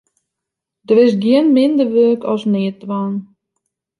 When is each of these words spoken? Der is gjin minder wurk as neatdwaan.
Der 0.87 0.97
is 1.05 1.13
gjin 1.23 1.47
minder 1.57 1.87
wurk 1.93 2.21
as 2.33 2.43
neatdwaan. 2.51 3.15